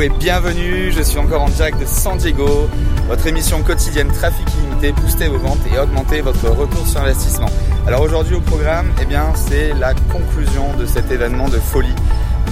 [0.00, 2.68] Et bienvenue, je suis encore en direct de San Diego,
[3.08, 7.50] votre émission quotidienne Trafic Illimité, booster vos ventes et augmenter votre retour sur investissement.
[7.84, 11.94] Alors aujourd'hui au programme, eh bien c'est la conclusion de cet événement de folie.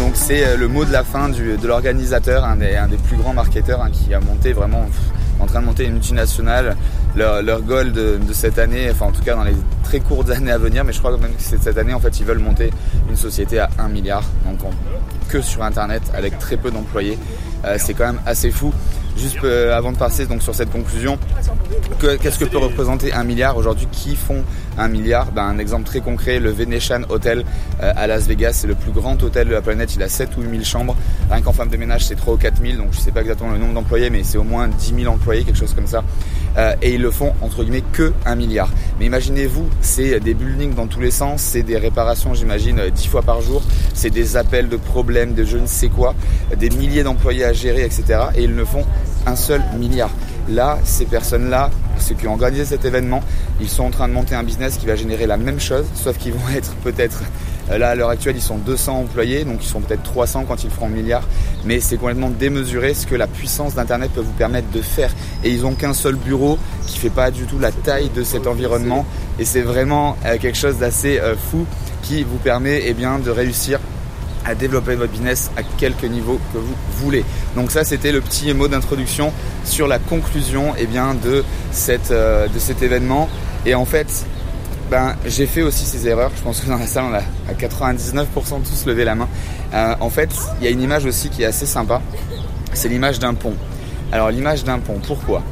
[0.00, 3.80] Donc c'est euh, le mot de la fin de l'organisateur, un des, plus grands marketeurs
[3.80, 4.86] hein, qui a monté vraiment
[5.40, 6.76] en train de monter une multinationale.
[7.16, 10.58] Leur, goal de, cette année, enfin en tout cas dans les très courtes années à
[10.58, 12.70] venir, mais je crois même que c'est cette année en fait ils veulent monter
[13.08, 14.58] une société à 1 milliard, donc
[15.28, 17.18] que sur internet avec très peu d'employés.
[17.64, 18.72] Euh, c'est quand même assez fou.
[19.16, 21.18] Juste euh, avant de passer donc sur cette conclusion,
[22.00, 24.42] qu'est-ce que peut représenter un milliard aujourd'hui Qui font
[24.76, 27.44] un milliard ben, Un exemple très concret, le Venetian Hotel
[27.82, 30.36] euh, à Las Vegas, c'est le plus grand hôtel de la planète, il a 7
[30.36, 30.96] ou 8 000 chambres.
[31.30, 33.52] Rien qu'en femme de ménage, c'est 3 ou 4 000, donc je sais pas exactement
[33.52, 36.04] le nombre d'employés, mais c'est au moins 10 000 employés, quelque chose comme ça.
[36.58, 38.68] Euh, et ils le font entre guillemets que un milliard.
[38.98, 43.22] Mais imaginez-vous, c'est des buildings dans tous les sens, c'est des réparations, j'imagine, 10 fois
[43.22, 43.62] par jour,
[43.94, 46.14] c'est des appels de problèmes, de je ne sais quoi,
[46.56, 48.04] des milliers d'employés à gérer, etc.
[48.36, 48.84] Et ils ne font
[49.26, 50.10] un seul milliard.
[50.48, 53.22] Là, ces personnes-là, ceux qui ont organisé cet événement,
[53.60, 56.16] ils sont en train de monter un business qui va générer la même chose, sauf
[56.16, 57.22] qu'ils vont être peut-être,
[57.70, 60.62] euh, là à l'heure actuelle, ils sont 200 employés, donc ils sont peut-être 300 quand
[60.62, 61.24] ils feront un milliard,
[61.64, 65.12] mais c'est complètement démesuré ce que la puissance d'Internet peut vous permettre de faire.
[65.42, 68.46] Et ils n'ont qu'un seul bureau qui fait pas du tout la taille de cet
[68.46, 69.04] environnement,
[69.40, 71.66] et c'est vraiment euh, quelque chose d'assez euh, fou
[72.02, 73.80] qui vous permet eh bien, de réussir
[74.46, 77.24] à développer votre business à quelque niveau que vous voulez.
[77.56, 79.32] Donc ça c'était le petit mot d'introduction
[79.64, 83.28] sur la conclusion eh bien, de, cette, euh, de cet événement.
[83.64, 84.26] Et en fait,
[84.90, 86.30] ben, j'ai fait aussi ces erreurs.
[86.36, 88.26] Je pense que dans la salle, on a à 99%
[88.62, 89.28] tous levé la main.
[89.74, 90.30] Euh, en fait,
[90.60, 92.00] il y a une image aussi qui est assez sympa.
[92.72, 93.54] C'est l'image d'un pont.
[94.12, 95.42] Alors l'image d'un pont, pourquoi?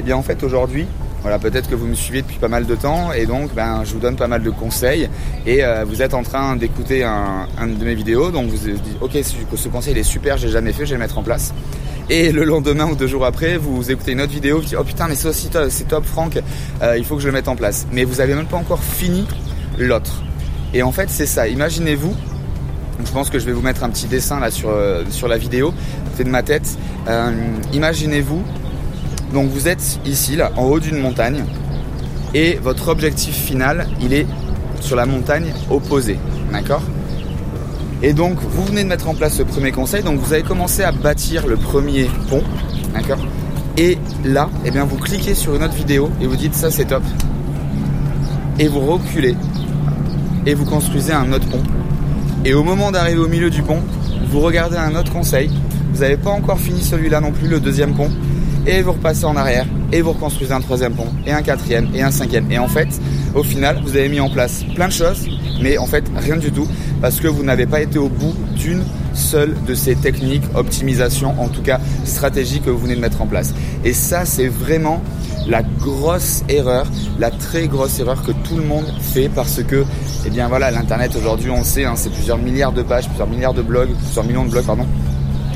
[0.00, 0.86] Eh bien en fait aujourd'hui,
[1.22, 3.92] voilà, peut-être que vous me suivez depuis pas mal de temps et donc ben, je
[3.92, 5.08] vous donne pas mal de conseils
[5.46, 8.96] et euh, vous êtes en train d'écouter un, de mes vidéos, donc vous vous dites
[9.00, 9.18] ok
[9.54, 11.52] ce conseil est super, j'ai jamais fait, je vais le mettre en place.
[12.08, 14.84] Et le lendemain ou deux jours après, vous écoutez une autre vidéo, vous dites oh
[14.84, 16.40] putain mais c'est aussi top, c'est top Franck,
[16.82, 17.86] euh, il faut que je le mette en place.
[17.92, 19.26] Mais vous avez même pas encore fini
[19.78, 20.22] l'autre.
[20.72, 22.14] Et en fait c'est ça, imaginez-vous
[23.04, 25.38] je pense que je vais vous mettre un petit dessin là sur, euh, sur la
[25.38, 25.72] vidéo,
[26.16, 26.76] c'est de ma tête.
[27.72, 28.42] Imaginez-vous
[29.32, 31.44] donc vous êtes ici, là, en haut d'une montagne,
[32.34, 34.26] et votre objectif final, il est
[34.80, 36.18] sur la montagne opposée.
[36.52, 36.82] D'accord?
[38.02, 40.82] Et donc vous venez de mettre en place le premier conseil, donc vous avez commencé
[40.82, 42.42] à bâtir le premier pont.
[42.94, 43.18] D'accord?
[43.76, 46.86] Et là, eh bien, vous cliquez sur une autre vidéo et vous dites ça c'est
[46.86, 47.02] top.
[48.58, 49.36] Et vous reculez.
[50.46, 51.62] Et vous construisez un autre pont.
[52.44, 53.82] Et au moment d'arriver au milieu du pont,
[54.28, 55.50] vous regardez un autre conseil.
[55.92, 58.10] Vous n'avez pas encore fini celui-là non plus, le deuxième pont
[58.66, 62.02] et vous repassez en arrière et vous reconstruisez un troisième pont et un quatrième et
[62.02, 62.50] un cinquième.
[62.50, 62.88] Et en fait,
[63.34, 65.26] au final, vous avez mis en place plein de choses,
[65.60, 66.66] mais en fait rien du tout
[67.00, 68.82] parce que vous n'avez pas été au bout d'une
[69.14, 73.26] seule de ces techniques, optimisation, en tout cas stratégie que vous venez de mettre en
[73.26, 73.54] place.
[73.84, 75.02] Et ça, c'est vraiment
[75.48, 76.86] la grosse erreur,
[77.18, 79.84] la très grosse erreur que tout le monde fait parce que,
[80.26, 83.54] eh bien voilà, l'internet aujourd'hui, on sait, hein, c'est plusieurs milliards de pages, plusieurs milliards
[83.54, 84.86] de blogs, plusieurs millions de blogs, pardon,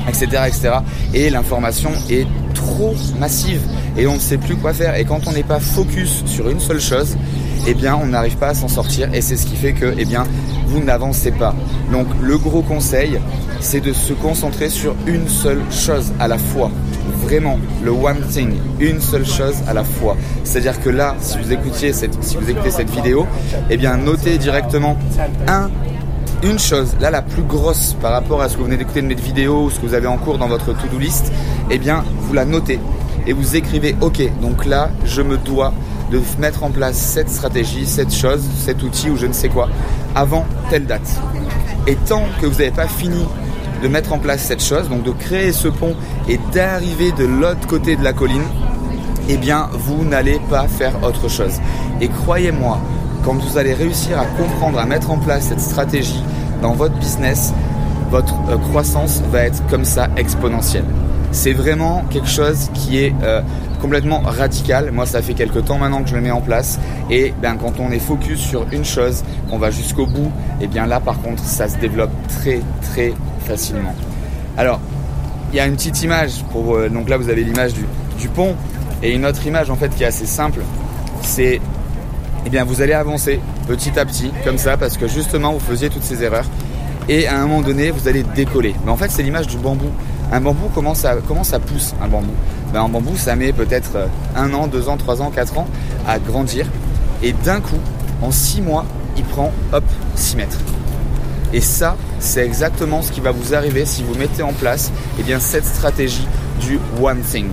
[0.07, 0.69] etc., etc.
[1.13, 2.27] Et l'information est
[2.65, 3.61] trop massive
[3.97, 4.95] et on ne sait plus quoi faire.
[4.95, 7.15] Et quand on n'est pas focus sur une seule chose,
[7.67, 10.05] eh bien, on n'arrive pas à s'en sortir et c'est ce qui fait que, eh
[10.05, 10.25] bien,
[10.67, 11.55] vous n'avancez pas.
[11.91, 13.19] Donc, le gros conseil,
[13.59, 16.71] c'est de se concentrer sur une seule chose à la fois.
[17.23, 20.15] Vraiment, le one thing, une seule chose à la fois.
[20.43, 23.25] C'est-à-dire que là, si vous écoutiez cette, si vous écoutez cette vidéo,
[23.69, 24.97] eh bien, notez directement
[25.47, 25.69] un
[26.43, 29.07] une chose, là la plus grosse par rapport à ce que vous venez d'écouter de
[29.07, 31.31] mes vidéos ou ce que vous avez en cours dans votre to-do list,
[31.69, 32.79] eh bien vous la notez
[33.27, 35.73] et vous écrivez OK, donc là je me dois
[36.11, 39.69] de mettre en place cette stratégie, cette chose, cet outil ou je ne sais quoi
[40.13, 41.09] avant telle date.
[41.87, 43.25] Et tant que vous n'avez pas fini
[43.81, 45.95] de mettre en place cette chose, donc de créer ce pont
[46.29, 48.45] et d'arriver de l'autre côté de la colline,
[49.29, 51.59] eh bien vous n'allez pas faire autre chose.
[52.01, 52.79] Et croyez-moi,
[53.25, 56.23] quand vous allez réussir à comprendre, à mettre en place cette stratégie
[56.61, 57.53] dans votre business,
[58.11, 60.85] votre euh, croissance va être comme ça exponentielle.
[61.31, 63.41] C'est vraiment quelque chose qui est euh,
[63.81, 64.91] complètement radical.
[64.91, 66.79] Moi, ça fait quelques temps maintenant que je le mets en place.
[67.09, 70.85] Et bien, quand on est focus sur une chose, qu'on va jusqu'au bout, et bien
[70.85, 73.95] là, par contre, ça se développe très, très facilement.
[74.55, 74.79] Alors,
[75.51, 76.43] il y a une petite image.
[76.51, 77.85] Pour, euh, donc là, vous avez l'image du,
[78.19, 78.55] du pont.
[79.01, 80.61] Et une autre image, en fait, qui est assez simple.
[81.21, 81.59] C'est
[82.45, 85.89] eh bien vous allez avancer petit à petit comme ça parce que justement vous faisiez
[85.89, 86.45] toutes ces erreurs
[87.09, 88.75] et à un moment donné vous allez décoller.
[88.85, 89.89] Mais en fait c'est l'image du bambou.
[90.31, 92.33] Un bambou comment ça, comment ça pousse un bambou?
[92.73, 95.67] Ben, Un bambou ça met peut-être euh, un an, deux ans, trois ans, quatre ans
[96.07, 96.67] à grandir
[97.23, 97.79] et d'un coup
[98.21, 98.85] en six mois
[99.17, 99.83] il prend hop
[100.15, 100.59] 6 mètres.
[101.53, 105.39] Et ça c'est exactement ce qui va vous arriver si vous mettez en place eh
[105.39, 106.27] cette stratégie
[106.59, 107.47] du One Thing.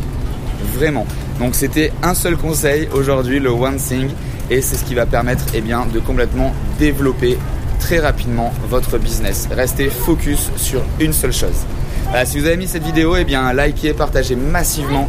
[0.75, 1.07] Vraiment.
[1.39, 4.09] Donc c'était un seul conseil aujourd'hui, le One Thing,
[4.51, 7.39] et c'est ce qui va permettre eh de complètement développer
[7.81, 9.49] très rapidement votre business.
[9.51, 11.67] Restez focus sur une seule chose.
[12.25, 15.09] Si vous avez mis cette vidéo, eh bien, likez, partagez massivement.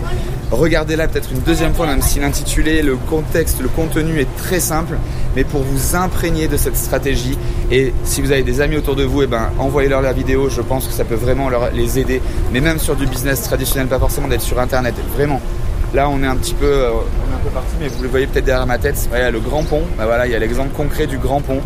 [0.51, 4.97] Regardez-la peut-être une deuxième fois, même si l'intitulé, le contexte, le contenu est très simple,
[5.35, 7.37] mais pour vous imprégner de cette stratégie.
[7.71, 10.49] Et si vous avez des amis autour de vous, eh ben, envoyez-leur la vidéo.
[10.49, 12.21] Je pense que ça peut vraiment leur, les aider.
[12.51, 14.93] Mais même sur du business traditionnel, pas forcément d'être sur Internet.
[15.15, 15.41] Vraiment.
[15.93, 16.91] Là, on est un petit peu, euh,
[17.53, 19.07] parti, mais vous le voyez peut-être derrière ma tête.
[19.09, 19.81] Voilà, le grand pont.
[19.97, 21.61] Ben voilà, il y a l'exemple concret du grand pont.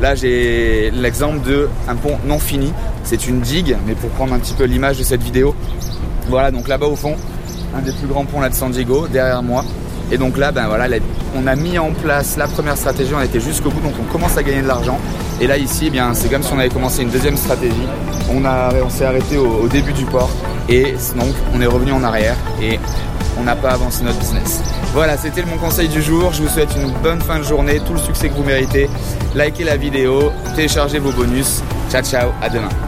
[0.00, 2.72] Là, j'ai l'exemple de un pont non fini.
[3.08, 5.54] C'est une digue, mais pour prendre un petit peu l'image de cette vidéo.
[6.28, 7.16] Voilà, donc là-bas au fond,
[7.74, 9.64] un des plus grands ponts là de San Diego, derrière moi.
[10.12, 10.98] Et donc là, ben voilà,
[11.34, 14.36] on a mis en place la première stratégie, on était jusqu'au bout, donc on commence
[14.36, 14.98] à gagner de l'argent.
[15.40, 17.88] Et là ici, eh bien, c'est comme si on avait commencé une deuxième stratégie.
[18.30, 20.28] On, a, on s'est arrêté au, au, début du port
[20.68, 22.78] et donc on est revenu en arrière et
[23.40, 24.60] on n'a pas avancé notre business.
[24.92, 26.34] Voilà, c'était mon conseil du jour.
[26.34, 28.90] Je vous souhaite une bonne fin de journée, tout le succès que vous méritez.
[29.34, 31.62] Likez la vidéo, téléchargez vos bonus.
[31.90, 32.87] Ciao ciao, à demain.